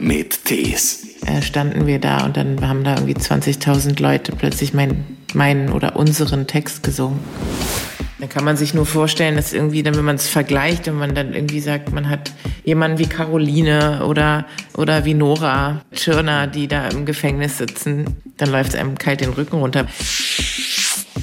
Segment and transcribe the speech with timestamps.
[0.00, 1.06] mit Tees.
[1.26, 5.96] Äh, standen wir da und dann haben da irgendwie 20.000 Leute plötzlich meinen, meinen oder
[5.96, 7.20] unseren Text gesungen.
[8.20, 11.14] Da kann man sich nur vorstellen, dass irgendwie, dann, wenn man es vergleicht und man
[11.14, 12.32] dann irgendwie sagt, man hat
[12.64, 18.04] jemanden wie Caroline oder, oder wie Nora Tschirner, die da im Gefängnis sitzen,
[18.36, 19.86] dann läuft es einem kalt den Rücken runter.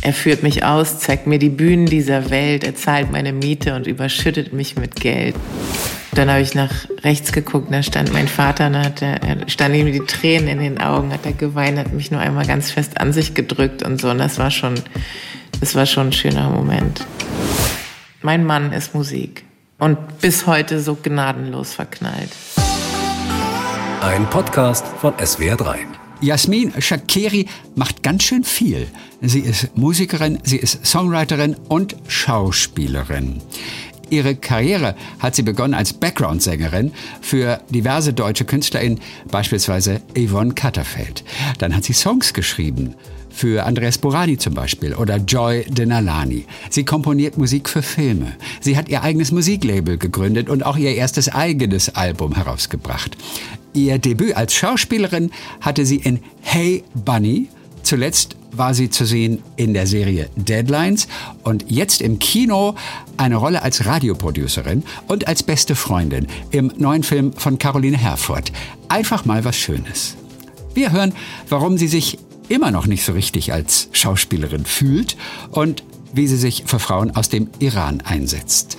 [0.01, 3.85] Er führt mich aus, zeigt mir die Bühnen dieser Welt, er zahlt meine Miete und
[3.85, 5.35] überschüttet mich mit Geld.
[6.17, 6.71] Dann habe ich nach
[7.03, 10.81] rechts geguckt, da stand mein Vater, da hat er, stand ihm die Tränen in den
[10.81, 14.09] Augen, hat er geweint, hat mich nur einmal ganz fest an sich gedrückt und so.
[14.09, 14.73] Und das war schon,
[15.59, 17.05] das war schon ein schöner Moment.
[18.23, 19.45] Mein Mann ist Musik
[19.77, 22.31] und bis heute so gnadenlos verknallt.
[24.01, 25.75] Ein Podcast von SWR3.
[26.19, 27.45] Jasmin Shakiri
[27.75, 28.87] macht ganz schön viel.
[29.21, 33.41] Sie ist Musikerin, sie ist Songwriterin und Schauspielerin.
[34.09, 41.23] Ihre Karriere hat sie begonnen als Background-Sängerin für diverse deutsche KünstlerInnen, beispielsweise Yvonne Katterfeld.
[41.59, 42.95] Dann hat sie Songs geschrieben
[43.29, 46.45] für Andreas Borani zum Beispiel oder Joy Denalani.
[46.69, 48.33] Sie komponiert Musik für Filme.
[48.61, 53.15] Sie hat ihr eigenes Musiklabel gegründet und auch ihr erstes eigenes Album herausgebracht.
[53.73, 55.29] Ihr Debüt als Schauspielerin
[55.61, 57.49] hatte sie in Hey Bunny.
[57.83, 61.07] Zuletzt war sie zu sehen in der Serie Deadlines
[61.43, 62.75] und jetzt im Kino
[63.17, 68.51] eine Rolle als Radioproducerin und als beste Freundin im neuen Film von Caroline Herfurth.
[68.89, 70.15] Einfach mal was Schönes.
[70.73, 71.13] Wir hören,
[71.49, 75.17] warum sie sich immer noch nicht so richtig als Schauspielerin fühlt
[75.51, 78.77] und wie sie sich für Frauen aus dem Iran einsetzt.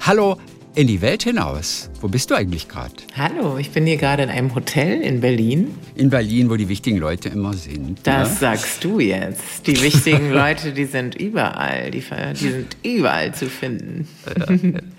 [0.00, 0.36] Hallo
[0.74, 1.90] in die Welt hinaus.
[2.00, 2.94] Wo bist du eigentlich gerade?
[3.16, 5.74] Hallo, ich bin hier gerade in einem Hotel in Berlin.
[5.96, 7.98] In Berlin, wo die wichtigen Leute immer sind.
[8.04, 8.36] Das ne?
[8.36, 9.66] sagst du jetzt.
[9.66, 11.90] Die wichtigen Leute, die sind überall.
[11.90, 14.08] Die, die sind überall zu finden.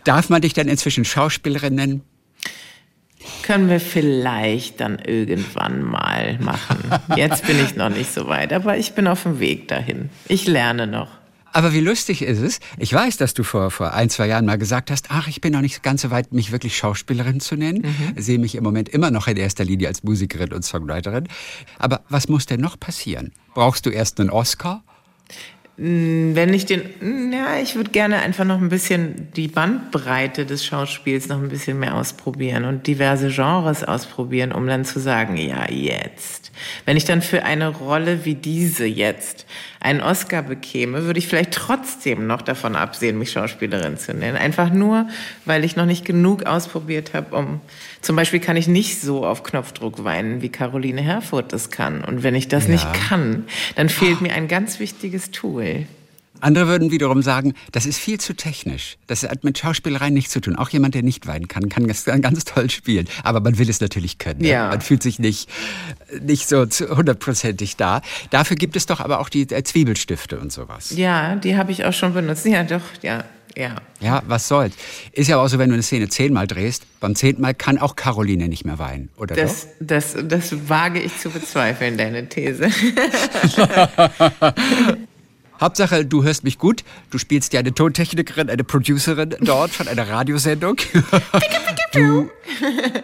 [0.03, 2.01] Darf man dich dann inzwischen Schauspielerin nennen?
[3.43, 6.79] Können wir vielleicht dann irgendwann mal machen.
[7.15, 10.09] Jetzt bin ich noch nicht so weit, aber ich bin auf dem Weg dahin.
[10.27, 11.20] Ich lerne noch.
[11.53, 12.59] Aber wie lustig ist es?
[12.77, 15.53] Ich weiß, dass du vor, vor ein, zwei Jahren mal gesagt hast, ach, ich bin
[15.53, 17.81] noch nicht ganz so weit, mich wirklich Schauspielerin zu nennen.
[17.81, 18.21] Mhm.
[18.21, 21.27] Sehe mich im Moment immer noch in erster Linie als Musikerin und Songwriterin.
[21.77, 23.31] Aber was muss denn noch passieren?
[23.53, 24.83] Brauchst du erst einen Oscar?
[25.77, 30.45] Mm, wenn ich den, mm, ja, ich würde gerne einfach noch ein bisschen die Bandbreite
[30.45, 35.37] des Schauspiels noch ein bisschen mehr ausprobieren und diverse Genres ausprobieren, um dann zu sagen,
[35.37, 36.51] ja, jetzt.
[36.85, 39.45] Wenn ich dann für eine Rolle wie diese jetzt
[39.79, 44.37] einen Oscar bekäme, würde ich vielleicht trotzdem noch davon absehen, mich Schauspielerin zu nennen.
[44.37, 45.07] Einfach nur,
[45.45, 47.61] weil ich noch nicht genug ausprobiert habe, um
[48.01, 52.03] zum Beispiel kann ich nicht so auf Knopfdruck weinen, wie Caroline Herfurth das kann.
[52.03, 52.71] Und wenn ich das ja.
[52.71, 53.45] nicht kann,
[53.75, 55.60] dann fehlt mir ein ganz wichtiges Tool.
[56.41, 58.97] Andere würden wiederum sagen, das ist viel zu technisch.
[59.07, 60.55] Das hat mit Schauspielerei nichts zu tun.
[60.55, 63.07] Auch jemand, der nicht weinen kann, kann das ganz toll spielen.
[63.23, 64.43] Aber man will es natürlich können.
[64.43, 64.69] Ja.
[64.69, 65.49] Man fühlt sich nicht,
[66.21, 68.01] nicht so hundertprozentig da.
[68.31, 70.91] Dafür gibt es doch aber auch die äh, Zwiebelstifte und sowas.
[70.95, 72.45] Ja, die habe ich auch schon benutzt.
[72.45, 73.23] Ja, doch, ja.
[73.57, 73.75] Ja.
[73.99, 74.73] Ja, was soll's.
[75.11, 77.97] Ist ja auch so, wenn du eine Szene zehnmal drehst, beim zehnten Mal kann auch
[77.97, 79.87] Caroline nicht mehr weinen, oder das, doch?
[79.87, 82.69] Das, das wage ich zu bezweifeln, deine These.
[85.61, 86.83] Hauptsache, du hörst mich gut.
[87.11, 90.77] Du spielst ja eine Tontechnikerin, eine Producerin dort von einer Radiosendung.
[91.93, 92.29] du,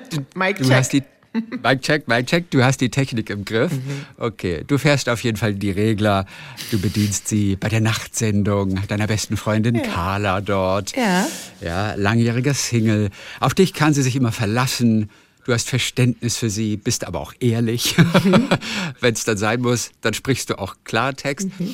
[0.09, 1.03] du, Mike du hast die
[1.63, 3.71] Mike check, Mike check, du hast die Technik im Griff.
[3.71, 4.05] Mhm.
[4.17, 6.25] Okay, du fährst auf jeden Fall die Regler,
[6.71, 9.81] du bedienst sie bei der Nachtsendung deiner besten Freundin ja.
[9.81, 10.95] Carla dort.
[10.95, 11.27] Ja.
[11.61, 13.09] Ja, langjähriger Single.
[13.39, 15.09] Auf dich kann sie sich immer verlassen.
[15.45, 17.95] Du hast Verständnis für sie, bist aber auch ehrlich.
[17.97, 18.49] Mhm.
[18.99, 21.47] Wenn es dann sein muss, dann sprichst du auch Klartext.
[21.59, 21.73] Mhm.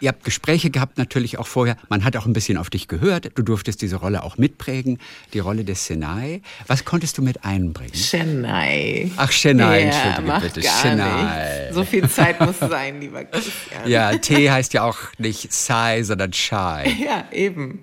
[0.00, 1.76] Ihr habt Gespräche gehabt natürlich auch vorher.
[1.88, 3.30] Man hat auch ein bisschen auf dich gehört.
[3.36, 4.98] Du durftest diese Rolle auch mitprägen,
[5.32, 6.42] die Rolle des Senai.
[6.66, 7.92] Was konntest du mit einbringen?
[7.92, 9.10] Chennai.
[9.16, 10.60] Ach, Chennai, ja, entschuldige mach bitte.
[10.60, 11.72] Gar Chennai.
[11.72, 13.88] So viel Zeit muss sein, lieber Christian.
[13.88, 16.54] Ja, T heißt ja auch nicht Sai, sondern Shy.
[17.04, 17.80] Ja, eben.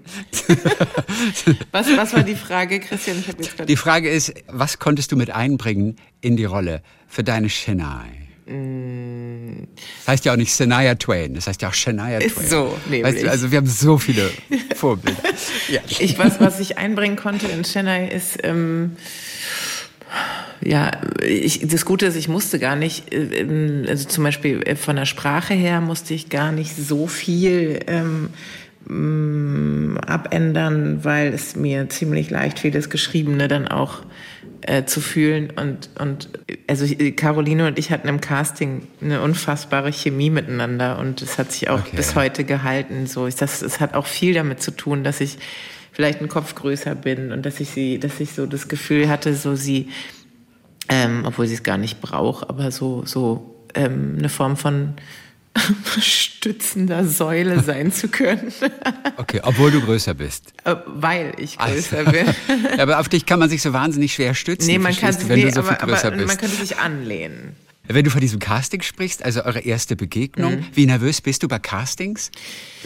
[1.72, 3.24] was, was war die Frage, Christian?
[3.68, 8.21] Die Frage ist, was konntest du mit einbringen in die Rolle für deine Chennai?
[8.52, 12.48] Das heißt ja auch nicht Shania Twain, das heißt ja auch Shania Twain.
[12.48, 13.04] So, nämlich.
[13.04, 14.30] Weißt du, also wir haben so viele
[14.76, 15.22] Vorbilder.
[15.70, 15.82] ja.
[15.88, 18.98] Ich weiß, was ich einbringen konnte in Shania ist, ähm,
[20.64, 20.92] ja,
[21.26, 25.06] ich, das Gute ist, ich musste gar nicht, äh, also zum Beispiel äh, von der
[25.06, 28.30] Sprache her musste ich gar nicht so viel ähm,
[28.86, 34.04] mm, abändern, weil es mir ziemlich leicht fiel, das Geschriebene dann auch
[34.62, 35.52] äh, zu fühlen.
[35.52, 36.30] Und, und
[36.68, 36.86] also
[37.16, 41.80] Caroline und ich hatten im Casting eine unfassbare Chemie miteinander und es hat sich auch
[41.80, 41.96] okay.
[41.96, 43.08] bis heute gehalten.
[43.08, 45.38] So, das, es hat auch viel damit zu tun, dass ich
[45.92, 49.36] vielleicht einen Kopf größer bin und dass ich sie, dass ich so das Gefühl hatte,
[49.36, 49.90] so sie
[50.92, 54.94] ähm, obwohl sie es gar nicht braucht, aber so, so ähm, eine Form von
[56.02, 58.52] stützender Säule sein zu können.
[59.18, 60.54] okay, obwohl du größer bist.
[60.64, 62.12] Äh, weil ich größer also.
[62.12, 62.26] bin.
[62.80, 64.68] aber auf dich kann man sich so wahnsinnig schwer stützen.
[64.68, 66.28] Nee, man kann, wenn nee, du so viel aber, größer aber bist.
[66.28, 67.56] Man könnte sich anlehnen.
[67.84, 70.66] Wenn du von diesem Casting sprichst, also eure erste Begegnung, mhm.
[70.74, 72.32] wie nervös bist du bei Castings?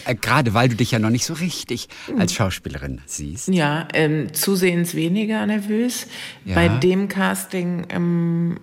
[0.06, 3.50] Äh, Gerade weil du dich ja noch nicht so richtig als Schauspielerin siehst.
[3.50, 6.08] Ja, ähm, zusehends weniger nervös.
[6.46, 6.56] Ja.
[6.56, 8.60] Bei dem Casting ähm,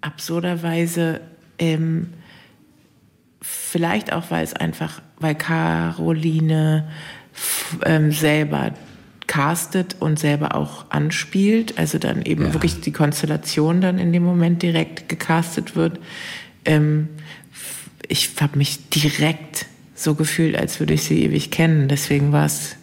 [0.00, 1.22] absurderweise
[1.58, 2.12] ähm,
[3.42, 6.88] vielleicht auch, weil es einfach, weil Caroline
[7.84, 8.72] ähm, selber
[9.26, 12.52] castet und selber auch anspielt, also dann eben ja.
[12.52, 15.98] wirklich die Konstellation dann in dem Moment direkt gecastet wird.
[16.64, 17.08] Ähm,
[18.08, 21.88] ich habe mich direkt so gefühlt, als würde ich sie ewig kennen.
[21.88, 22.76] Deswegen war es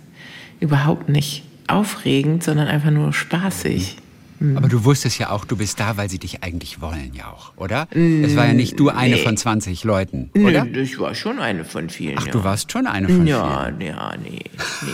[0.59, 3.95] überhaupt nicht aufregend, sondern einfach nur spaßig.
[3.95, 4.08] Mhm.
[4.39, 4.57] Mhm.
[4.57, 7.53] Aber du wusstest ja auch, du bist da, weil sie dich eigentlich wollen ja auch,
[7.57, 7.87] oder?
[7.93, 9.21] Mm, es war ja nicht du eine nee.
[9.21, 10.65] von 20 Leuten, oder?
[10.65, 12.17] Nee, ich war schon eine von vielen.
[12.17, 12.31] Ach, ja.
[12.31, 13.81] du warst schon eine von ja, vielen?
[13.81, 14.43] Ja, nee,
[14.81, 14.89] nee.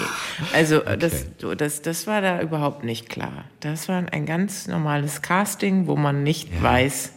[0.54, 0.98] Also okay.
[0.98, 1.26] das,
[1.58, 3.46] das, das war da überhaupt nicht klar.
[3.60, 6.64] Das war ein ganz normales Casting, wo man nicht ja.
[6.64, 7.14] weiß,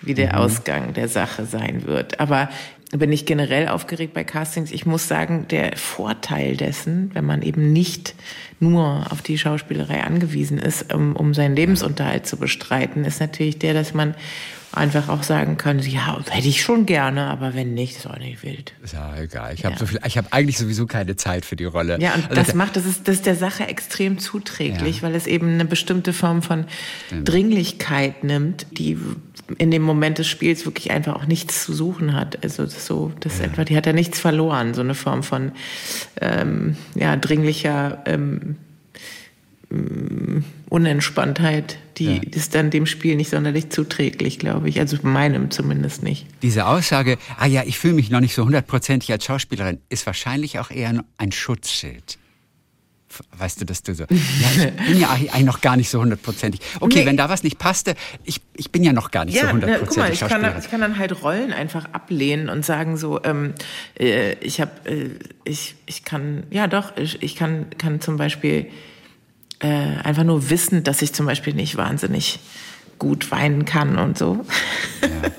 [0.00, 0.38] wie der mhm.
[0.38, 2.20] Ausgang der Sache sein wird.
[2.20, 2.48] Aber
[2.92, 4.70] bin ich generell aufgeregt bei Castings.
[4.70, 8.14] Ich muss sagen, der Vorteil dessen, wenn man eben nicht
[8.60, 13.74] nur auf die Schauspielerei angewiesen ist, um, um seinen Lebensunterhalt zu bestreiten, ist natürlich der,
[13.74, 14.14] dass man
[14.76, 18.42] einfach auch sagen kann, ja, hätte ich schon gerne, aber wenn nicht, ist auch nicht
[18.42, 18.72] wild.
[18.82, 19.54] Ist ja egal.
[19.54, 19.70] Ich ja.
[19.70, 21.98] habe so viel, ich habe eigentlich sowieso keine Zeit für die Rolle.
[22.00, 25.02] Ja, und also das macht, das ist, das ist der Sache extrem zuträglich, ja.
[25.02, 26.66] weil es eben eine bestimmte Form von.
[27.24, 28.98] Dringlichkeit nimmt, die
[29.58, 32.42] in dem Moment des Spiels wirklich einfach auch nichts zu suchen hat.
[32.42, 33.46] Also das so, das ja.
[33.46, 35.52] etwa, die hat ja nichts verloren, so eine Form von
[36.20, 38.56] ähm, ja, dringlicher ähm,
[40.68, 42.20] Unentspanntheit, die ja.
[42.32, 44.80] ist dann dem Spiel nicht sonderlich zuträglich, glaube ich.
[44.80, 46.26] Also meinem zumindest nicht.
[46.42, 50.58] Diese Aussage, ah ja, ich fühle mich noch nicht so hundertprozentig als Schauspielerin, ist wahrscheinlich
[50.58, 52.18] auch eher ein Schutzschild.
[53.38, 54.16] Weißt du, dass du so, ja,
[54.56, 56.60] ich bin ja eigentlich noch gar nicht so hundertprozentig.
[56.80, 57.06] Okay, nee.
[57.06, 60.20] wenn da was nicht passte, ich, ich bin ja noch gar nicht ja, so hundertprozentig
[60.20, 63.54] ich, kann, ich kann dann halt Rollen einfach ablehnen und sagen so, ähm,
[63.98, 65.10] äh, ich habe, äh,
[65.44, 68.66] ich, ich kann, ja doch, ich, ich kann, kann zum Beispiel
[69.60, 72.40] äh, einfach nur wissen, dass ich zum Beispiel nicht wahnsinnig
[72.98, 74.44] gut weinen kann und so.
[75.02, 75.30] Ja.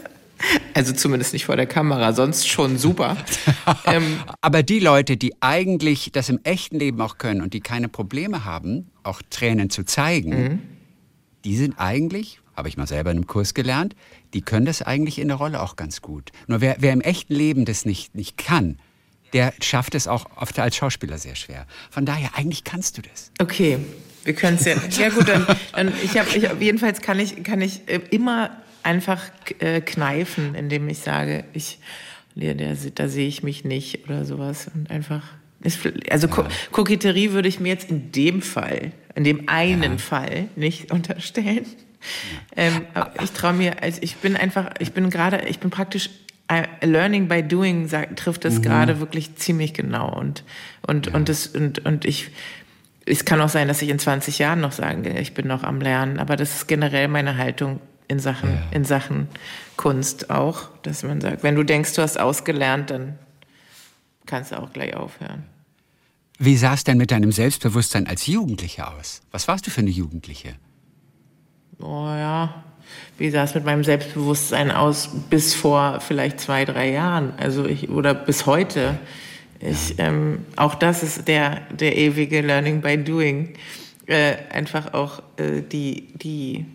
[0.74, 3.18] Also zumindest nicht vor der Kamera, sonst schon super.
[3.86, 7.90] ähm, Aber die Leute, die eigentlich das im echten Leben auch können und die keine
[7.90, 10.60] Probleme haben, auch Tränen zu zeigen, mhm.
[11.44, 13.96] die sind eigentlich, habe ich mal selber in einem Kurs gelernt,
[14.36, 16.32] die können das eigentlich in der Rolle auch ganz gut.
[16.46, 18.78] Nur wer, wer im echten Leben das nicht, nicht kann,
[19.34, 21.66] der schafft es auch oft als Schauspieler sehr schwer.
[21.90, 23.32] Von daher, eigentlich kannst du das.
[23.40, 23.80] Okay,
[24.24, 24.76] wir können es ja.
[24.98, 28.52] Ja gut, dann, dann ich habe, ich, jedenfalls kann ich, kann ich äh, immer
[28.84, 29.22] einfach
[29.60, 31.80] äh, kneifen, indem ich sage, ich,
[32.36, 35.24] der, der, da sehe ich mich nicht oder sowas und einfach.
[35.62, 36.48] Ist, also ja.
[36.72, 39.98] Koketterie würde ich mir jetzt in dem Fall, in dem einen ja.
[39.98, 41.66] Fall nicht unterstellen.
[42.56, 42.86] Ähm,
[43.24, 46.10] ich traue mir, also ich bin einfach, ich bin gerade, ich bin praktisch
[46.82, 48.62] Learning by Doing sagt, trifft das mhm.
[48.62, 50.44] gerade wirklich ziemlich genau und
[50.86, 51.14] und ja.
[51.14, 52.32] und das und und ich
[53.06, 55.80] es kann auch sein, dass ich in 20 Jahren noch sagen, ich bin noch am
[55.80, 58.62] Lernen, aber das ist generell meine Haltung in Sachen, ja.
[58.72, 59.28] in Sachen
[59.78, 63.18] Kunst auch, dass man sagt, wenn du denkst, du hast ausgelernt, dann
[64.26, 65.44] kannst du auch gleich aufhören.
[66.40, 69.22] Wie sah es denn mit deinem Selbstbewusstsein als Jugendliche aus?
[69.32, 70.56] Was warst du für eine Jugendliche?
[71.80, 72.64] Oh ja,
[73.18, 77.34] wie sah es mit meinem Selbstbewusstsein aus bis vor vielleicht zwei, drei Jahren?
[77.38, 79.00] Also ich, oder bis heute.
[79.60, 83.54] Ich, ähm, auch das ist der, der ewige Learning by Doing.
[84.06, 86.66] Äh, einfach auch äh, die, die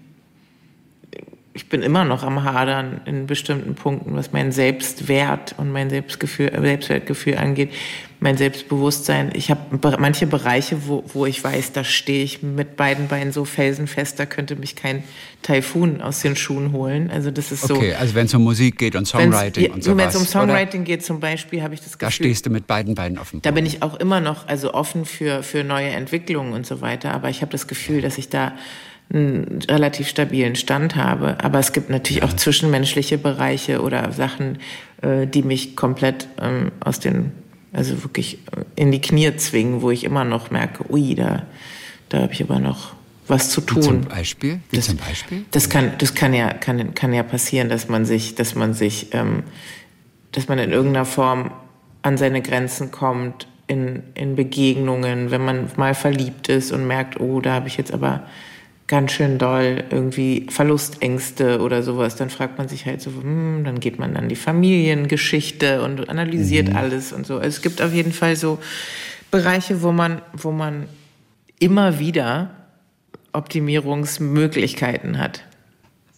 [1.54, 6.50] ich bin immer noch am Hadern in bestimmten Punkten, was mein Selbstwert und mein Selbstgefühl,
[6.58, 7.70] Selbstwertgefühl angeht,
[8.20, 9.32] mein Selbstbewusstsein.
[9.34, 13.44] Ich habe manche Bereiche, wo, wo ich weiß, da stehe ich mit beiden Beinen so
[13.44, 15.02] felsenfest, da könnte mich kein
[15.42, 17.10] Taifun aus den Schuhen holen.
[17.10, 17.74] Also das ist so.
[17.74, 20.82] Okay, also wenn es um Musik geht und Songwriting und so Wenn es um Songwriting
[20.82, 20.86] oder?
[20.86, 22.06] geht zum Beispiel, habe ich das Gefühl.
[22.06, 23.42] Da stehst du mit beiden Beinen offen.
[23.42, 27.12] Da bin ich auch immer noch also offen für, für neue Entwicklungen und so weiter.
[27.12, 28.54] Aber ich habe das Gefühl, dass ich da
[29.12, 31.36] einen relativ stabilen Stand habe.
[31.42, 34.58] Aber es gibt natürlich auch zwischenmenschliche Bereiche oder Sachen,
[35.02, 37.32] äh, die mich komplett ähm, aus den,
[37.72, 41.42] also wirklich äh, in die Knie zwingen, wo ich immer noch merke, ui, da,
[42.08, 42.94] da habe ich aber noch
[43.28, 43.78] was zu tun.
[43.78, 44.60] Wie zum Beispiel?
[44.70, 45.44] Wie das, zum Beispiel?
[45.50, 49.08] Das kann, das kann ja, kann, kann ja passieren, dass man sich, dass man sich,
[49.12, 49.42] ähm,
[50.32, 51.52] dass man in irgendeiner Form
[52.00, 57.40] an seine Grenzen kommt, in, in Begegnungen, wenn man mal verliebt ist und merkt, oh,
[57.40, 58.26] da habe ich jetzt aber
[58.92, 63.80] ganz schön doll irgendwie Verlustängste oder sowas, dann fragt man sich halt so, hm, dann
[63.80, 66.76] geht man an die Familiengeschichte und analysiert mhm.
[66.76, 67.36] alles und so.
[67.36, 68.58] Also es gibt auf jeden Fall so
[69.30, 70.88] Bereiche, wo man, wo man
[71.58, 72.50] immer wieder
[73.32, 75.42] Optimierungsmöglichkeiten hat.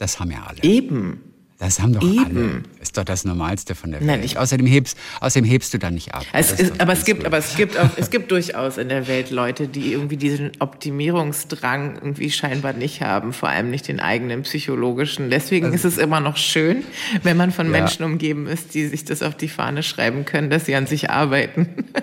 [0.00, 0.60] Das haben ja alle.
[0.64, 1.20] Eben.
[1.58, 2.24] Das haben doch Eben.
[2.24, 2.62] alle.
[2.80, 4.08] Ist doch das Normalste von der Welt.
[4.08, 6.24] Nein, ich außerdem, hebst, außerdem hebst du dann nicht ab.
[6.32, 9.30] Es ist, aber, es gibt, aber es gibt, auch, es gibt durchaus in der Welt
[9.30, 15.30] Leute, die irgendwie diesen Optimierungsdrang irgendwie scheinbar nicht haben, vor allem nicht den eigenen psychologischen.
[15.30, 16.84] Deswegen also, ist es immer noch schön,
[17.22, 17.72] wenn man von ja.
[17.72, 21.10] Menschen umgeben ist, die sich das auf die Fahne schreiben können, dass sie an sich
[21.10, 21.68] arbeiten.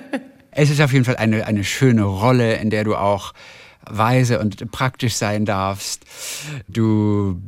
[0.53, 3.33] Es ist auf jeden Fall eine, eine schöne Rolle, in der du auch
[3.89, 6.03] weise und praktisch sein darfst.
[6.67, 7.41] Du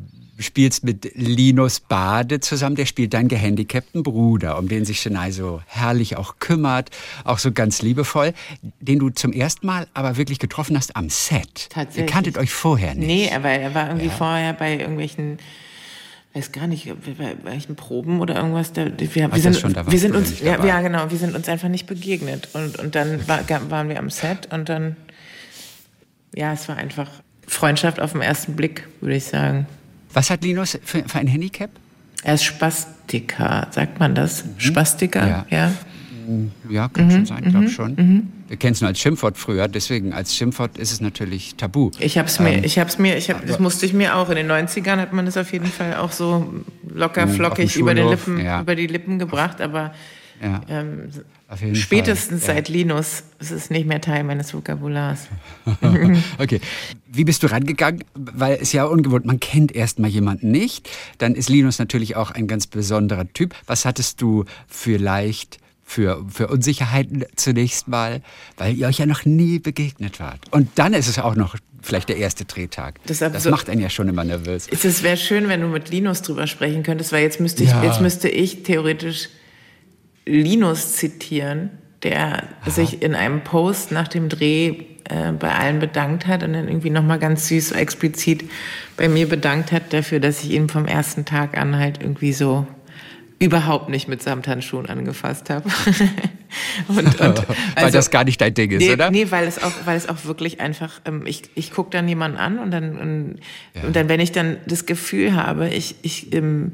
[0.43, 5.61] spielst mit Linus Bade zusammen, der spielt deinen gehandicapten Bruder, um den sich Chennai so
[5.65, 6.89] herrlich auch kümmert,
[7.23, 8.33] auch so ganz liebevoll,
[8.79, 11.69] den du zum ersten Mal aber wirklich getroffen hast am Set.
[11.69, 11.97] Tatsächlich.
[11.97, 13.07] Ihr kanntet euch vorher nicht.
[13.07, 14.13] Nee, aber er war irgendwie ja.
[14.13, 15.39] vorher bei irgendwelchen
[16.33, 18.73] weiß gar nicht, bei welchen Proben oder irgendwas.
[18.73, 21.69] Da, wir, wir sind, schon, wir sind uns, ja, ja, genau, wir sind uns einfach
[21.69, 22.49] nicht begegnet.
[22.53, 24.95] Und, und dann war, waren wir am Set und dann,
[26.33, 27.09] ja, es war einfach
[27.47, 29.67] Freundschaft auf den ersten Blick, würde ich sagen.
[30.13, 31.69] Was hat Linus für, für ein Handicap?
[32.23, 34.45] Er ist Spastiker, sagt man das?
[34.45, 34.49] Mhm.
[34.57, 35.45] Spastiker, ja.
[35.49, 35.71] Ja,
[36.69, 37.11] ja kann mhm.
[37.11, 37.69] schon sein, glaube mhm.
[37.69, 37.95] schon.
[37.95, 38.27] Mhm.
[38.47, 41.91] Wir kennen es nur als Schimpfwort früher, deswegen als Schimpfwort ist es natürlich tabu.
[41.99, 44.15] Ich habe es mir, ähm, ich habe es mir, ich hab, das musste ich mir
[44.15, 44.29] auch.
[44.29, 46.53] In den 90ern hat man das auf jeden Fall auch so
[46.87, 48.61] locker mhm, flockig über, den Lippen, ja.
[48.61, 49.93] über die Lippen gebracht, aber
[50.41, 50.61] ja.
[50.69, 51.09] ähm,
[51.73, 52.61] Spätestens Fall, ja.
[52.61, 55.27] seit Linus ist es nicht mehr Teil meines Vokabulars.
[56.39, 56.61] okay.
[57.07, 58.03] Wie bist du rangegangen?
[58.15, 60.89] Weil es ja ungewohnt, man kennt erstmal jemanden nicht.
[61.17, 63.55] Dann ist Linus natürlich auch ein ganz besonderer Typ.
[63.65, 68.21] Was hattest du vielleicht für, für Unsicherheiten zunächst mal,
[68.57, 70.39] weil ihr euch ja noch nie begegnet wart?
[70.51, 72.99] Und dann ist es auch noch vielleicht der erste Drehtag.
[73.05, 74.67] Das, das macht einen ja schon immer nervös.
[74.69, 77.83] Es wäre schön, wenn du mit Linus drüber sprechen könntest, weil jetzt müsste ich, ja.
[77.83, 79.29] jetzt müsste ich theoretisch
[80.25, 81.71] Linus zitieren,
[82.03, 82.69] der Aha.
[82.69, 86.89] sich in einem Post nach dem Dreh äh, bei allen bedankt hat und dann irgendwie
[86.89, 88.43] nochmal ganz süß so explizit
[88.97, 92.67] bei mir bedankt hat dafür, dass ich ihn vom ersten Tag an halt irgendwie so
[93.39, 95.67] überhaupt nicht mit Samthandschuhen angefasst habe.
[96.87, 97.43] und, und, also,
[97.75, 99.11] weil das gar nicht dein Ding ist, nee, oder?
[99.11, 102.37] Nee, weil es auch, weil es auch wirklich einfach, ähm, ich, ich gucke dann jemanden
[102.37, 103.39] an und dann, und,
[103.73, 103.83] ja.
[103.83, 106.71] und, dann, wenn ich dann das Gefühl habe, ich, ich ähm,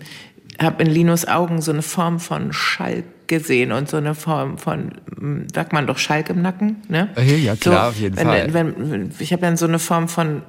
[0.62, 4.92] habe in Linus Augen so eine Form von Schalk gesehen und so eine Form von,
[5.18, 7.10] hm, sagt man doch Schalk im Nacken, ne?
[7.16, 8.54] Ja, klar, so, auf jeden wenn, Fall.
[8.54, 10.42] Wenn, ich habe dann so eine Form von,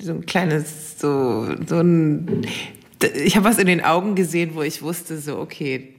[0.00, 2.46] so ein kleines, so, so ein,
[3.22, 5.94] ich habe was in den Augen gesehen, wo ich wusste, so, okay,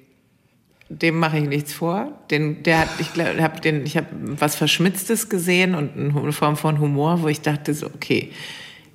[0.90, 2.12] dem mache ich nichts vor.
[2.32, 6.58] Den, der hat, ich glaube, hab den, ich habe was Verschmitztes gesehen und eine Form
[6.58, 8.32] von Humor, wo ich dachte, so, okay,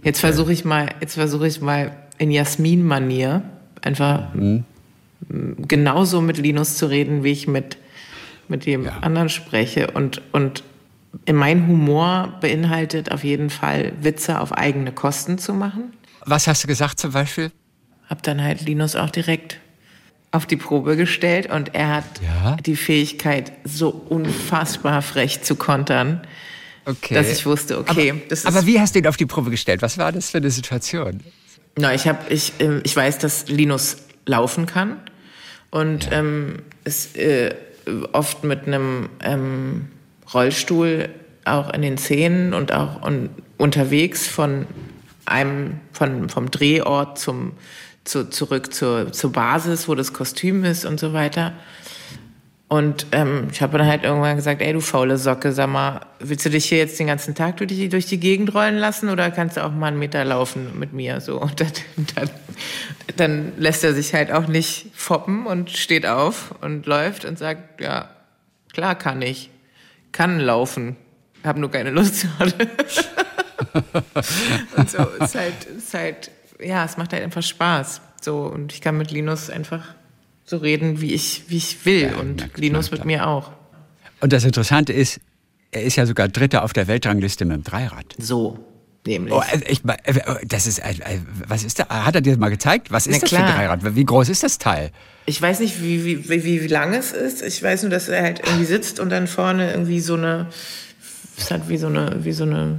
[0.03, 3.43] jetzt versuche ich mal, jetzt versuche ich mal in Jasmin-Manier
[3.81, 4.65] einfach mhm.
[5.29, 7.77] Genauso mit Linus zu reden, wie ich mit,
[8.49, 8.99] mit dem ja.
[9.01, 9.91] anderen spreche.
[9.91, 10.65] Und, und
[11.33, 15.93] mein Humor beinhaltet auf jeden Fall, Witze auf eigene Kosten zu machen.
[16.25, 17.51] Was hast du gesagt zum Beispiel?
[18.09, 19.59] Hab dann halt Linus auch direkt
[20.33, 22.57] auf die Probe gestellt und er hat ja?
[22.57, 26.27] die Fähigkeit, so unfassbar frech zu kontern,
[26.87, 27.15] okay.
[27.15, 28.11] dass ich wusste, okay.
[28.11, 29.81] Aber, das ist aber wie hast du ihn auf die Probe gestellt?
[29.81, 31.21] Was war das für eine Situation?
[31.79, 34.97] Na, ich habe, ich, äh, ich weiß, dass Linus laufen kann
[35.75, 37.53] und ähm, ist äh,
[38.13, 39.89] oft mit einem ähm,
[40.33, 41.09] Rollstuhl
[41.45, 44.69] auch in den Zähnen und auch und unterwegs von
[45.27, 47.55] einem von vom Drehort zum
[48.05, 51.55] zu, zurück zur, zur Basis, wo das Kostüm ist und so weiter.
[52.75, 56.45] Und ähm, ich habe dann halt irgendwann gesagt, ey du faule Socke, sag mal, willst
[56.45, 59.31] du dich hier jetzt den ganzen Tag durch die, durch die Gegend rollen lassen oder
[59.31, 61.21] kannst du auch mal einen Meter laufen mit mir?
[61.21, 61.71] So und dann,
[62.17, 62.31] dann,
[63.17, 67.81] dann lässt er sich halt auch nicht foppen und steht auf und läuft und sagt,
[67.81, 68.09] ja
[68.73, 69.51] klar kann ich,
[70.11, 70.97] kann laufen,
[71.45, 72.27] habe nur keine Lust
[74.77, 78.01] und so ist halt, ist halt, ja, es macht halt einfach Spaß.
[78.21, 79.95] So und ich kann mit Linus einfach
[80.45, 82.11] so reden, wie ich, wie ich will.
[82.13, 83.53] Ja, und Linus mit mir auch.
[84.21, 85.21] Und das Interessante ist,
[85.71, 88.15] er ist ja sogar Dritter auf der Weltrangliste mit dem Dreirad.
[88.19, 88.59] So,
[89.07, 89.33] nämlich.
[89.33, 90.95] Oh, äh, ich, äh, das ist, äh,
[91.49, 91.89] was ist da?
[91.89, 92.91] Hat er dir das mal gezeigt?
[92.91, 93.43] Was ist Na, das klar.
[93.43, 93.97] für ein Dreirad?
[93.97, 94.91] Wie groß ist das Teil?
[95.27, 97.43] Ich weiß nicht, wie, wie, wie, wie lang es ist.
[97.43, 100.49] Ich weiß nur, dass er halt irgendwie sitzt und dann vorne irgendwie so eine,
[101.39, 102.79] es hat wie so eine, wie so eine,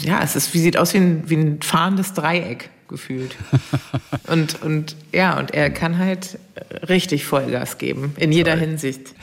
[0.00, 3.34] ja, es ist, wie sieht aus wie ein, wie ein fahrendes Dreieck gefühlt.
[4.26, 6.38] und, und ja, und er kann halt
[6.88, 8.60] richtig Vollgas geben, in jeder Toll.
[8.60, 9.14] Hinsicht.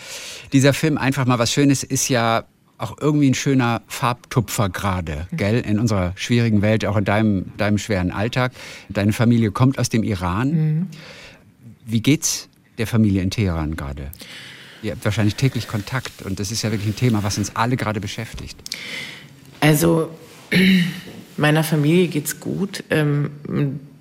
[0.54, 2.46] Dieser Film, einfach mal was Schönes, ist ja
[2.80, 5.60] auch irgendwie ein schöner Farbtupfer gerade, gell?
[5.60, 8.52] In unserer schwierigen Welt, auch in deinem, deinem schweren Alltag.
[8.90, 10.52] Deine Familie kommt aus dem Iran.
[10.52, 10.88] Mhm.
[11.86, 14.12] Wie geht's der Familie in Teheran gerade?
[14.84, 17.78] Ihr habt wahrscheinlich täglich Kontakt und das ist ja wirklich ein Thema, was uns alle
[17.78, 18.58] gerade beschäftigt.
[19.60, 20.12] Also
[21.38, 23.32] meiner Familie geht's gut, ähm,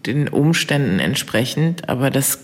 [0.07, 2.38] den Umständen entsprechend, aber das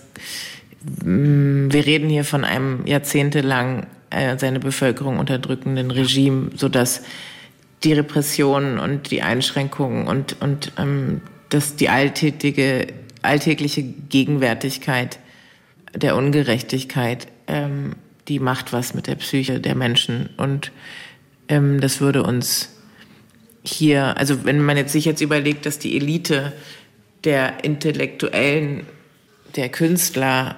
[1.04, 7.02] mm, wir reden hier von einem jahrzehntelang äh, seine Bevölkerung unterdrückenden Regime, sodass
[7.84, 12.86] die Repressionen und die Einschränkungen und, und ähm, dass die alltägliche,
[13.22, 15.18] alltägliche Gegenwärtigkeit
[15.94, 17.96] der Ungerechtigkeit, ähm,
[18.28, 20.30] die macht was mit der Psyche der Menschen.
[20.36, 20.72] Und
[21.48, 22.71] ähm, das würde uns
[23.64, 26.52] hier, also wenn man jetzt sich jetzt überlegt, dass die Elite
[27.24, 28.86] der Intellektuellen,
[29.54, 30.56] der Künstler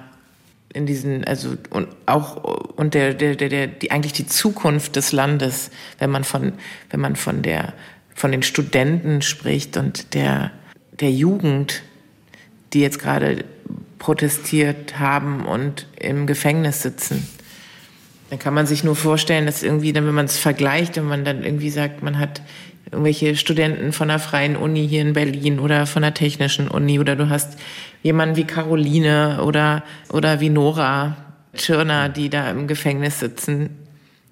[0.73, 2.35] in diesen, also und auch
[2.75, 6.53] und der, der, der, der, die eigentlich die Zukunft des Landes, wenn man von,
[6.89, 7.73] wenn man von der,
[8.13, 10.51] von den Studenten spricht und der,
[10.99, 11.83] der Jugend,
[12.73, 13.45] die jetzt gerade
[13.99, 17.27] protestiert haben und im Gefängnis sitzen.
[18.29, 21.23] Dann kann man sich nur vorstellen, dass irgendwie, dann, wenn man es vergleicht und man
[21.23, 22.41] dann irgendwie sagt, man hat
[22.91, 27.15] irgendwelche Studenten von der freien Uni hier in Berlin oder von der technischen Uni oder
[27.15, 27.57] du hast
[28.03, 31.17] jemanden wie Caroline oder, oder wie Nora
[31.55, 33.69] Tschirner, die da im Gefängnis sitzen,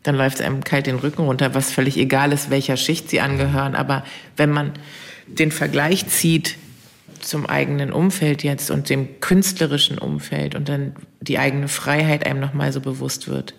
[0.03, 3.21] dann läuft es einem kalt den Rücken runter, was völlig egal ist, welcher Schicht sie
[3.21, 3.75] angehören.
[3.75, 4.03] Aber
[4.35, 4.73] wenn man
[5.27, 6.57] den Vergleich zieht
[7.21, 12.73] zum eigenen Umfeld jetzt und dem künstlerischen Umfeld und dann die eigene Freiheit einem nochmal
[12.73, 13.53] so bewusst wird,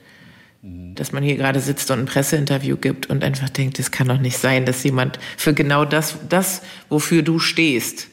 [0.94, 4.18] dass man hier gerade sitzt und ein Presseinterview gibt und einfach denkt, es kann doch
[4.18, 8.08] nicht sein, dass jemand für genau das, das wofür du stehst,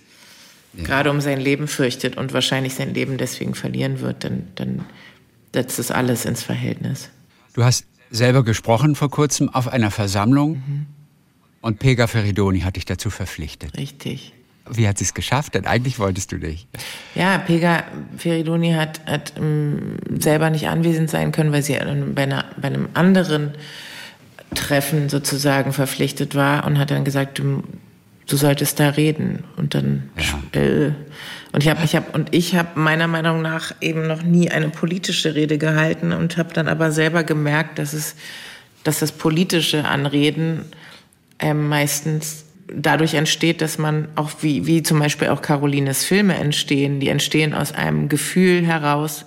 [0.74, 0.84] ja.
[0.84, 4.86] gerade um sein Leben fürchtet und wahrscheinlich sein Leben deswegen verlieren wird, dann, dann
[5.54, 7.10] setzt es alles ins Verhältnis.
[7.54, 10.86] Du hast selber gesprochen vor kurzem auf einer Versammlung mhm.
[11.62, 13.78] und Pega Feridoni hat dich dazu verpflichtet.
[13.78, 14.34] Richtig.
[14.70, 15.56] Wie hat sie es geschafft?
[15.56, 16.68] Denn eigentlich wolltest du nicht.
[17.16, 17.84] Ja, Pega
[18.18, 21.78] Feridoni hat, hat ähm, selber nicht anwesend sein können, weil sie
[22.14, 23.54] bei, einer, bei einem anderen
[24.56, 27.64] Treffen sozusagen verpflichtet war und hat dann gesagt, du,
[28.28, 29.44] du solltest da reden.
[29.58, 30.60] Und dann ja.
[30.60, 30.92] äh,
[31.54, 34.70] und ich habe ich hab, und ich habe meiner Meinung nach eben noch nie eine
[34.70, 38.16] politische Rede gehalten und habe dann aber selber gemerkt, dass es
[38.84, 40.66] dass das politische Anreden
[41.40, 47.00] äh, meistens dadurch entsteht, dass man auch wie, wie zum Beispiel auch Carolines Filme entstehen,
[47.00, 49.26] die entstehen aus einem Gefühl heraus,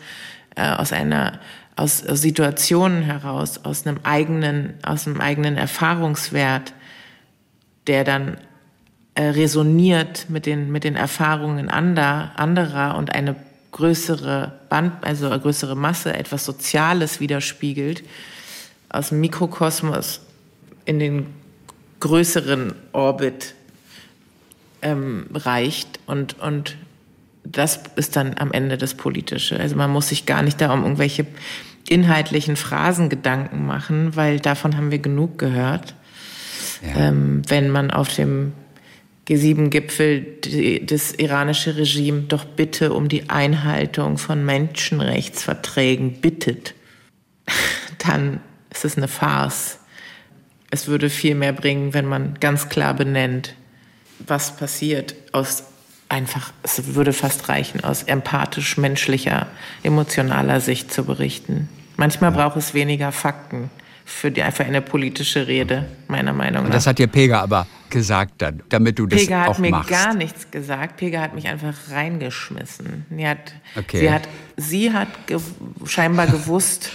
[0.56, 1.40] äh, aus einer
[1.76, 6.72] aus, Situationen heraus, aus einem eigenen, aus einem eigenen Erfahrungswert,
[7.86, 8.38] der dann
[9.14, 13.36] äh, resoniert mit den, mit den Erfahrungen ander, anderer und eine
[13.72, 18.04] größere Band, also eine größere Masse, etwas Soziales widerspiegelt,
[18.88, 20.20] aus dem Mikrokosmos
[20.84, 21.26] in den
[22.04, 23.54] größeren Orbit
[24.82, 26.76] ähm, reicht und, und
[27.44, 29.58] das ist dann am Ende das Politische.
[29.58, 31.26] Also man muss sich gar nicht darum irgendwelche
[31.88, 35.94] inhaltlichen Phrasen Gedanken machen, weil davon haben wir genug gehört.
[36.82, 37.08] Ja.
[37.08, 38.52] Ähm, wenn man auf dem
[39.26, 46.74] G7-Gipfel das iranische Regime doch bitte um die Einhaltung von Menschenrechtsverträgen bittet,
[48.06, 48.40] dann
[48.70, 49.78] ist es eine Farce
[50.74, 53.54] es würde viel mehr bringen, wenn man ganz klar benennt,
[54.18, 55.62] was passiert aus
[56.08, 59.46] einfach, es würde fast reichen, aus empathisch menschlicher,
[59.84, 61.68] emotionaler Sicht zu berichten.
[61.96, 62.38] Manchmal ja.
[62.38, 63.70] braucht es weniger Fakten
[64.04, 66.64] für die einfach eine politische Rede, meiner Meinung nach.
[66.64, 69.62] Und das hat dir Pega aber gesagt dann, damit du das Pega auch machst.
[69.62, 70.96] Pega hat mir gar nichts gesagt.
[70.96, 73.06] Pega hat mich einfach reingeschmissen.
[73.16, 74.00] Sie hat, okay.
[74.00, 75.38] sie hat, sie hat ge
[75.86, 76.90] scheinbar gewusst,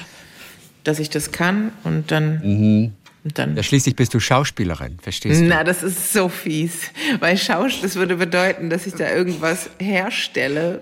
[0.83, 2.93] dass ich das kann und dann mhm.
[3.37, 5.45] Dann ja, schließlich bist du Schauspielerin, verstehst du?
[5.45, 6.91] Na, das ist so fies.
[7.19, 10.81] Weil Schauspiel, das würde bedeuten, dass ich da irgendwas herstelle.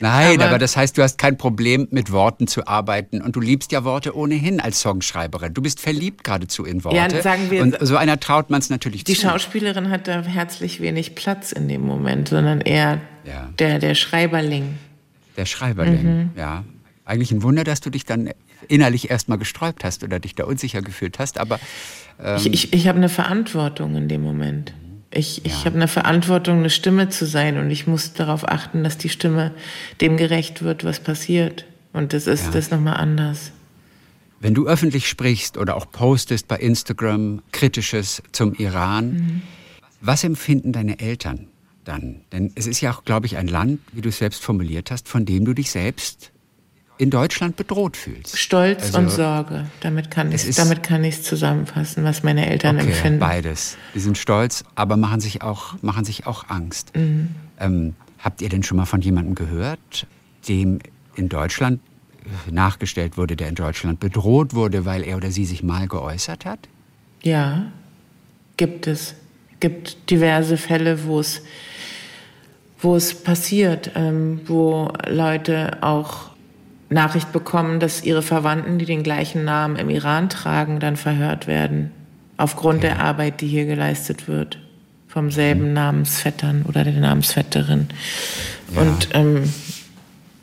[0.00, 3.20] Nein, aber, aber, das heißt, du hast kein Problem, mit Worten zu arbeiten.
[3.20, 5.52] Und du liebst ja Worte ohnehin als Songschreiberin.
[5.52, 6.96] Du bist verliebt geradezu in Worte.
[6.96, 7.62] Ja, sagen wir.
[7.62, 9.20] Und so einer traut man es natürlich die zu.
[9.20, 13.50] Die Schauspielerin hat da herzlich wenig Platz in dem Moment, sondern eher ja.
[13.58, 14.78] der, der Schreiberling.
[15.36, 16.30] Der Schreiberling, mhm.
[16.34, 16.64] ja.
[17.04, 18.30] Eigentlich ein Wunder, dass du dich dann
[18.68, 21.38] innerlich erstmal gesträubt hast oder dich da unsicher gefühlt hast.
[21.38, 21.58] Aber
[22.22, 24.72] ähm ich, ich, ich habe eine Verantwortung in dem Moment.
[25.12, 28.96] Ich, ich habe eine Verantwortung, eine Stimme zu sein und ich muss darauf achten, dass
[28.96, 29.52] die Stimme
[30.00, 31.66] dem gerecht wird, was passiert.
[31.92, 32.50] Und das ist ja.
[32.52, 33.50] das nochmal anders.
[34.38, 39.42] Wenn du öffentlich sprichst oder auch postest bei Instagram Kritisches zum Iran, mhm.
[40.00, 41.48] was empfinden deine Eltern
[41.84, 42.20] dann?
[42.32, 45.08] Denn es ist ja auch, glaube ich, ein Land, wie du es selbst formuliert hast,
[45.08, 46.29] von dem du dich selbst
[47.00, 48.38] in Deutschland bedroht fühlst.
[48.38, 49.66] Stolz Also, und Sorge.
[49.80, 53.18] Damit kann ich ist- damit kann ich zusammenfassen, was meine Eltern Okay, empfinden.
[53.20, 53.76] beides.
[53.94, 56.94] Die sind stolz, aber machen sich auch, machen sich auch Angst.
[56.94, 57.30] Mhm.
[57.58, 60.06] Ähm, habt ihr denn schon mal von jemandem gehört,
[60.46, 60.78] dem
[61.16, 61.80] in Deutschland
[62.50, 66.60] nachgestellt wurde, der in Deutschland bedroht wurde, weil er oder sie sich mal geäußert hat?
[67.22, 67.72] Ja,
[68.58, 69.14] gibt es.
[69.58, 71.42] Gibt diverse Fälle, wo es,
[72.80, 76.29] wo es passiert, ähm, wo Leute auch
[76.90, 81.92] Nachricht bekommen, dass ihre Verwandten, die den gleichen Namen im Iran tragen, dann verhört werden.
[82.36, 84.58] Aufgrund der Arbeit, die hier geleistet wird.
[85.06, 87.88] Vom selben Namensvettern oder der Namensvetterin.
[88.74, 89.52] Und, ähm,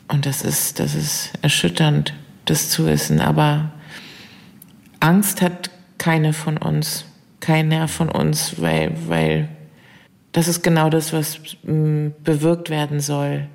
[0.08, 3.20] und das ist, das ist erschütternd, das zu wissen.
[3.20, 3.70] Aber
[5.00, 7.04] Angst hat keine von uns,
[7.40, 9.48] keiner von uns, weil, weil
[10.32, 13.48] das ist genau das, was bewirkt werden soll.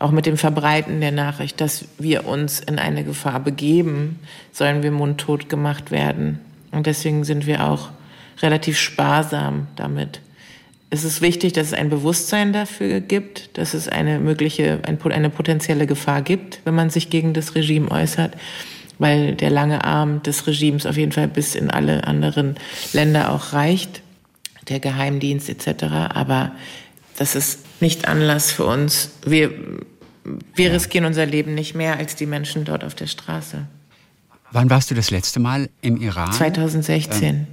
[0.00, 4.18] Auch mit dem Verbreiten der Nachricht, dass wir uns in eine Gefahr begeben,
[4.50, 6.40] sollen wir mundtot gemacht werden.
[6.72, 7.90] Und deswegen sind wir auch
[8.40, 10.20] relativ sparsam damit.
[10.88, 15.28] Es ist wichtig, dass es ein Bewusstsein dafür gibt, dass es eine mögliche, ein, eine
[15.28, 18.32] potenzielle Gefahr gibt, wenn man sich gegen das Regime äußert,
[18.98, 22.56] weil der lange Arm des Regimes auf jeden Fall bis in alle anderen
[22.94, 24.00] Länder auch reicht,
[24.70, 25.84] der Geheimdienst etc.
[26.14, 26.52] Aber
[27.18, 29.10] das ist nicht Anlass für uns.
[29.26, 29.52] Wir,
[30.54, 33.66] wir riskieren unser Leben nicht mehr als die Menschen dort auf der Straße.
[34.52, 36.32] Wann warst du das letzte Mal im Iran?
[36.32, 37.46] 2016.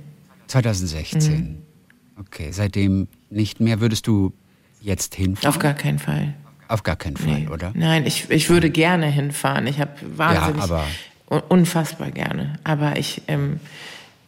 [0.48, 1.62] 2016.
[2.20, 3.80] Okay, seitdem nicht mehr.
[3.80, 4.34] Würdest du
[4.82, 5.50] jetzt hinfahren?
[5.50, 6.34] Auf gar keinen Fall.
[6.68, 7.48] Auf gar keinen Fall, Nee.
[7.48, 7.72] oder?
[7.76, 9.68] Nein, ich, ich würde gerne hinfahren.
[9.68, 10.86] Ich habe wahnsinnig, aber-
[11.30, 12.58] un- unfassbar gerne.
[12.64, 13.60] Aber ich, ähm,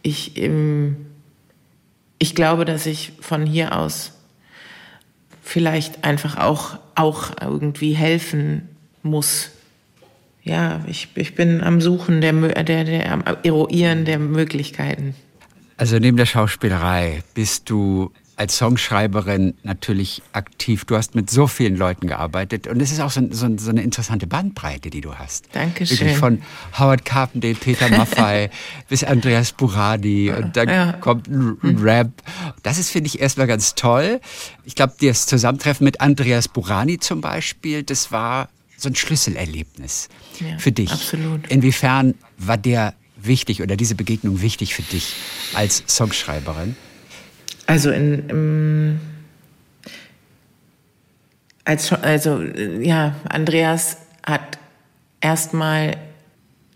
[0.04, 0.95] ich, ähm,
[2.19, 4.13] ich glaube, dass ich von hier aus
[5.41, 8.69] vielleicht einfach auch, auch irgendwie helfen
[9.03, 9.51] muss.
[10.43, 12.33] Ja, ich, ich bin am Suchen der,
[12.63, 15.15] der, der am Eruieren der Möglichkeiten.
[15.77, 20.86] Also neben der Schauspielerei bist du als Songschreiberin natürlich aktiv.
[20.86, 23.82] Du hast mit so vielen Leuten gearbeitet und es ist auch so, so, so eine
[23.84, 25.49] interessante Bandbreite, die du hast.
[25.52, 25.99] Dankeschön.
[25.99, 26.41] Wirklich von
[26.80, 28.49] Howard Carpendale, Peter Maffay
[28.88, 30.93] bis Andreas Buradi und dann Ja.
[30.93, 32.10] kommt ein ein Rap.
[32.63, 34.21] Das ist, finde ich, erstmal ganz toll.
[34.63, 38.47] Ich glaube, das Zusammentreffen mit Andreas Burani zum Beispiel, das war
[38.78, 40.08] so ein Schlüsselerlebnis
[40.39, 40.91] Ja, für dich.
[40.91, 41.47] absolut.
[41.52, 45.13] Inwiefern war der wichtig oder diese Begegnung wichtig für dich
[45.54, 46.78] als Songschreiberin?
[47.69, 48.99] Also in, im,
[51.65, 54.58] als, also ja, Andreas hat
[55.21, 55.95] erstmal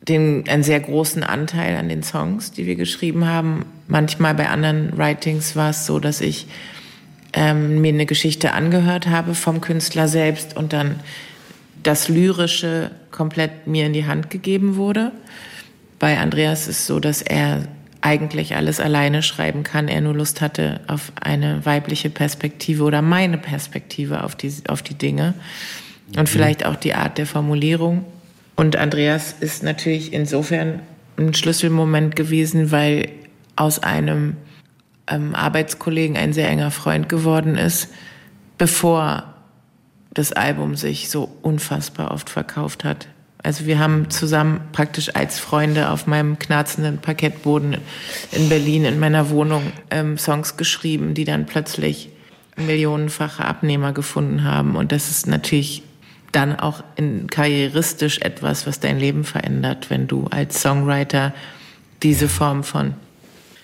[0.08, 3.66] den, einen sehr großen Anteil an den Songs, die wir geschrieben haben.
[3.88, 6.46] Manchmal bei anderen Writings war es so, dass ich
[7.34, 11.00] ähm, mir eine Geschichte angehört habe vom Künstler selbst und dann
[11.82, 15.12] das Lyrische komplett mir in die Hand gegeben wurde.
[15.98, 17.68] Bei Andreas ist es so, dass er
[18.04, 23.38] eigentlich alles alleine schreiben kann, er nur Lust hatte auf eine weibliche Perspektive oder meine
[23.38, 25.34] Perspektive auf die, auf die Dinge
[26.18, 28.04] und vielleicht auch die Art der Formulierung.
[28.58, 30.82] Und Andreas ist natürlich insofern
[31.18, 33.08] ein Schlüsselmoment gewesen, weil
[33.56, 34.36] aus einem
[35.08, 37.88] ähm, Arbeitskollegen ein sehr enger Freund geworden ist,
[38.58, 39.34] bevor
[40.14, 43.08] das Album sich so unfassbar oft verkauft hat.
[43.44, 47.78] Also wir haben zusammen praktisch als Freunde auf meinem knarzenden Parkettboden
[48.32, 52.10] in Berlin in meiner Wohnung ähm, Songs geschrieben, die dann plötzlich
[52.56, 54.76] millionenfache Abnehmer gefunden haben.
[54.78, 55.84] Und das ist natürlich
[56.32, 61.34] dann auch in, karrieristisch etwas, was dein Leben verändert, wenn du als Songwriter
[62.02, 62.94] diese Form von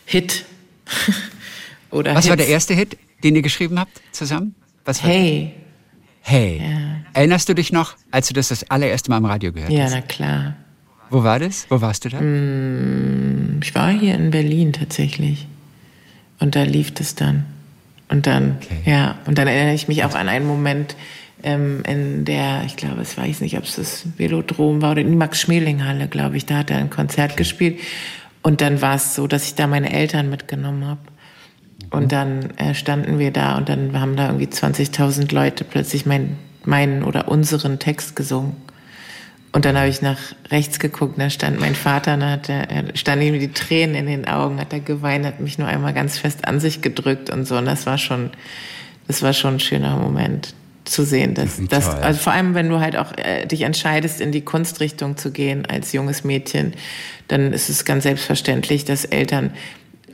[0.06, 0.46] Hit
[1.92, 4.56] oder Was war Hits- der erste Hit, den ihr geschrieben habt zusammen?
[4.86, 5.54] Was war Hey,
[6.30, 6.62] Hey.
[7.14, 9.94] Erinnerst du dich noch, als du das das allererste Mal im Radio gehört ja, hast?
[9.94, 10.54] na klar.
[11.10, 11.66] Wo war das?
[11.70, 12.18] Wo warst du da?
[13.64, 15.48] Ich war hier in Berlin tatsächlich.
[16.40, 17.46] Und da lief das dann.
[18.10, 18.82] Und dann, Okay.
[18.86, 20.96] ja, und dann erinnere ich mich auch an einen Moment
[21.42, 25.10] ähm, in der, ich glaube, es weiß nicht, ob es das Velodrom war oder in
[25.10, 26.46] die Max-Schmeling-Halle, glaube ich.
[26.46, 27.80] Da hat er ein Konzert gespielt.
[28.44, 31.02] Und dann war es so, dass ich da meine Eltern mitgenommen habe.
[31.90, 36.38] Und dann äh, standen wir da und dann haben da irgendwie 20.000 Leute plötzlich mein,
[36.64, 38.56] meinen oder unseren Text gesungen.
[39.52, 40.20] Und dann habe ich nach
[40.52, 44.06] rechts geguckt, da stand mein Vater, und da hat er, stand ihm die Tränen in
[44.06, 47.48] den Augen, hat er geweint, hat mich nur einmal ganz fest an sich gedrückt und
[47.48, 47.58] so.
[47.58, 48.30] Und das war schon,
[49.08, 50.54] das war schon ein schöner Moment
[50.86, 54.32] zu sehen, dass, dass also vor allem, wenn du halt auch äh, dich entscheidest, in
[54.32, 56.74] die Kunstrichtung zu gehen als junges Mädchen,
[57.28, 59.52] dann ist es ganz selbstverständlich, dass Eltern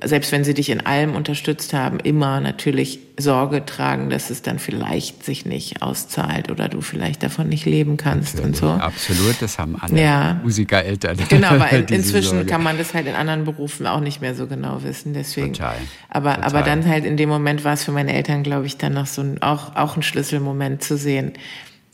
[0.04, 4.60] selbst wenn sie dich in allem unterstützt haben, immer natürlich Sorge tragen, dass es dann
[4.60, 8.72] vielleicht sich nicht auszahlt oder du vielleicht davon nicht leben kannst Natürlich, und so.
[8.72, 10.40] Absolut, das haben alle Ja.
[10.44, 11.18] Musikereltern.
[11.30, 12.46] Genau, aber in, inzwischen Sorge.
[12.46, 15.14] kann man das halt in anderen Berufen auch nicht mehr so genau wissen.
[15.14, 15.54] Deswegen.
[15.54, 15.76] Total,
[16.10, 16.50] Aber, total.
[16.50, 19.08] aber dann halt in dem Moment war es für meine Eltern, glaube ich, dann noch
[19.08, 21.34] so ein, auch, auch ein Schlüsselmoment zu sehen,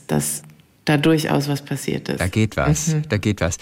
[0.08, 0.44] dass
[0.86, 2.20] da durchaus was passiert ist.
[2.20, 3.04] Da geht was, Mhm.
[3.10, 3.58] da geht was.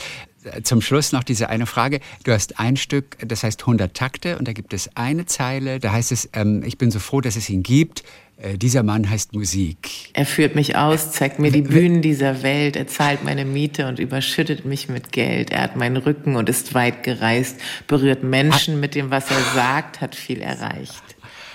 [0.64, 2.00] Zum Schluss noch diese eine Frage.
[2.24, 5.92] Du hast ein Stück, das heißt 100 Takte und da gibt es eine Zeile, da
[5.92, 8.04] heißt es, ähm, ich bin so froh, dass es ihn gibt.
[8.38, 10.12] Äh, dieser Mann heißt Musik.
[10.14, 14.00] Er führt mich aus, zeigt mir die Bühnen dieser Welt, er zahlt meine Miete und
[14.00, 15.50] überschüttet mich mit Geld.
[15.52, 20.00] Er hat meinen Rücken und ist weit gereist, berührt Menschen mit dem, was er sagt,
[20.00, 21.04] hat viel erreicht.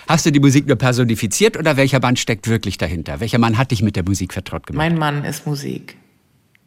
[0.07, 3.19] Hast du die Musik nur personifiziert oder welcher Mann steckt wirklich dahinter?
[3.19, 4.77] Welcher Mann hat dich mit der Musik vertraut gemacht?
[4.77, 5.97] Mein Mann ist Musik.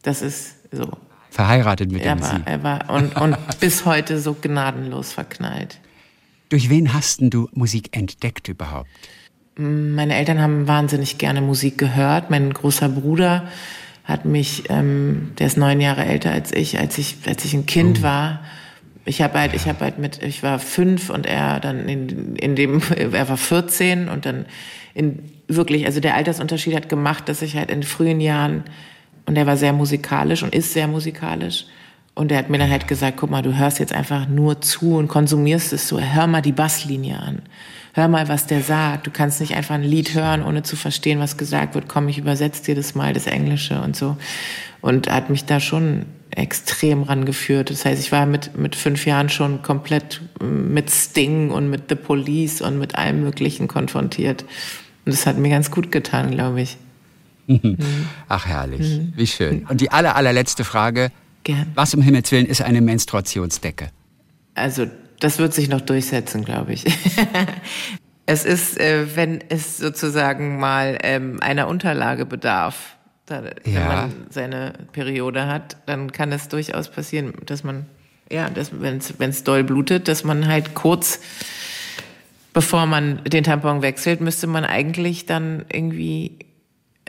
[0.01, 0.91] Das ist so.
[1.29, 2.47] Verheiratet mit der Er war, Musik.
[2.47, 5.79] er war und, und bis heute so gnadenlos verknallt.
[6.49, 8.89] Durch wen hast denn du Musik entdeckt überhaupt?
[9.55, 12.29] Meine Eltern haben wahnsinnig gerne Musik gehört.
[12.29, 13.47] Mein großer Bruder
[14.05, 17.67] hat mich, ähm, der ist neun Jahre älter als ich, als ich, als ich ein
[17.67, 18.41] Kind war.
[19.05, 22.55] Ich habe halt, ich habe halt mit, ich war fünf und er dann in, in
[22.55, 24.45] dem, er war 14 und dann
[24.95, 28.63] in wirklich, also der Altersunterschied hat gemacht, dass ich halt in frühen Jahren
[29.25, 31.65] und er war sehr musikalisch und ist sehr musikalisch.
[32.15, 34.97] Und er hat mir dann halt gesagt, guck mal, du hörst jetzt einfach nur zu
[34.97, 36.01] und konsumierst es so.
[36.01, 37.43] Hör mal die Basslinie an.
[37.93, 39.07] Hör mal, was der sagt.
[39.07, 41.87] Du kannst nicht einfach ein Lied hören, ohne zu verstehen, was gesagt wird.
[41.87, 44.17] Komm, ich übersetze dir das mal, das Englische und so.
[44.81, 47.69] Und hat mich da schon extrem rangeführt.
[47.69, 51.95] Das heißt, ich war mit, mit fünf Jahren schon komplett mit Sting und mit The
[51.95, 54.43] Police und mit allem Möglichen konfrontiert.
[55.05, 56.77] Und das hat mir ganz gut getan, glaube ich.
[58.27, 59.65] Ach herrlich, wie schön.
[59.67, 61.11] Und die aller, allerletzte Frage.
[61.43, 61.71] Gern.
[61.73, 63.89] Was um Himmels Willen ist eine Menstruationsdecke?
[64.55, 64.87] Also,
[65.19, 66.85] das wird sich noch durchsetzen, glaube ich.
[68.25, 73.85] es ist, äh, wenn es sozusagen mal ähm, einer Unterlage bedarf, da, wenn Ja.
[73.85, 77.85] man seine Periode hat, dann kann es durchaus passieren, dass man,
[78.31, 78.97] ja, dass, wenn
[79.29, 81.19] es doll blutet, dass man halt kurz
[82.53, 86.37] bevor man den Tampon wechselt, müsste man eigentlich dann irgendwie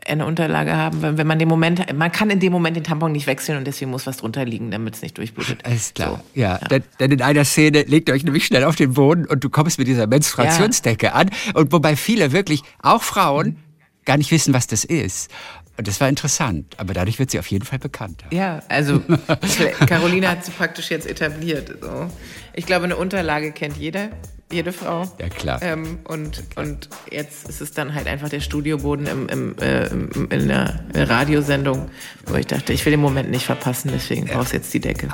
[0.06, 3.12] eine Unterlage haben, wenn wenn man den Moment, man kann in dem Moment den Tampon
[3.12, 5.64] nicht wechseln und deswegen muss was drunter liegen, damit es nicht durchblutet.
[5.64, 6.22] Alles klar.
[6.34, 6.40] So.
[6.40, 9.44] Ja, Denn, denn in einer Szene legt ihr euch nämlich schnell auf den Boden und
[9.44, 11.30] du kommst mit dieser Menstruationsdecke an.
[11.54, 13.56] Und wobei viele wirklich, auch Frauen,
[14.04, 15.30] gar nicht wissen, was das ist.
[15.76, 16.74] Und das war interessant.
[16.78, 18.26] Aber dadurch wird sie auf jeden Fall bekannter.
[18.30, 19.00] Ja, also
[19.86, 21.76] Caroline hat sie praktisch jetzt etabliert.
[21.80, 22.10] So.
[22.54, 24.10] Ich glaube, eine Unterlage kennt jeder,
[24.52, 25.10] jede Frau.
[25.18, 25.60] Ja, klar.
[25.62, 30.28] Ähm, und, und jetzt ist es dann halt einfach der Studioboden im, im, äh, im,
[30.30, 31.90] in der Radiosendung,
[32.26, 35.08] wo ich dachte, ich will den Moment nicht verpassen, deswegen brauchst du jetzt die Decke.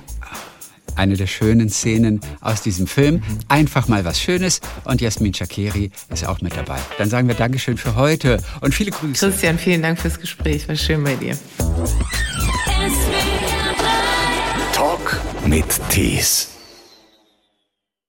[0.97, 3.23] Eine der schönen Szenen aus diesem Film.
[3.49, 4.63] Einfach mal was Schönes.
[4.85, 6.79] Und Jasmin Chakeri ist auch mit dabei.
[6.97, 9.29] Dann sagen wir Dankeschön für heute und viele Grüße.
[9.29, 11.37] Christian, vielen Dank fürs Gespräch, war schön bei dir.
[14.73, 16.56] Talk mit Tees.